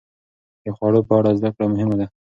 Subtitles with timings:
[0.63, 2.05] د خوړو په اړه زده کړه مهمه ده.